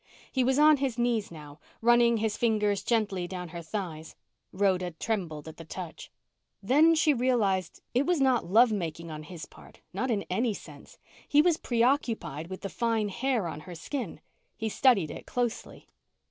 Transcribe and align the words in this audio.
He 0.31 0.43
was 0.43 0.57
on 0.57 0.77
his 0.77 0.97
knees 0.97 1.29
now, 1.29 1.59
running 1.79 2.17
his 2.17 2.35
fingers 2.35 2.81
gently 2.81 3.27
down 3.27 3.49
her 3.49 3.61
thighs. 3.61 4.15
Rhoda 4.51 4.89
trembled 4.89 5.47
at 5.47 5.57
the 5.57 5.63
touch. 5.63 6.11
Then 6.59 6.95
she 6.95 7.13
realized 7.13 7.81
it 7.93 8.07
was 8.07 8.19
not 8.19 8.47
love 8.49 8.71
making 8.71 9.11
on 9.11 9.21
his 9.21 9.45
part 9.45 9.79
not 9.93 10.09
in 10.09 10.23
any 10.23 10.55
sense. 10.55 10.97
He 11.27 11.43
was 11.43 11.57
preoccupied 11.57 12.47
with 12.47 12.61
the 12.61 12.67
fine 12.69 13.09
hair 13.09 13.47
on 13.47 13.59
her 13.59 13.75
skin. 13.75 14.21
He 14.57 14.69
studied 14.69 15.11
it 15.11 15.27
closely. 15.27 15.87